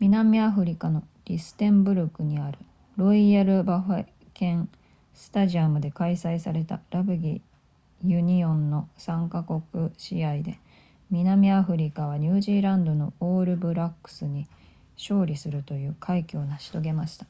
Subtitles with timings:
[0.00, 2.58] 南アフリカのルステンブルグにある
[2.96, 4.70] ロイヤルバフォケン
[5.12, 10.58] スタジアムで開催されたラグビーユニオンの3か国試合で
[11.10, 14.48] 南アフリカはニュージーランドのオールブラックスに
[14.96, 17.26] 勝利するという快挙を成し遂げました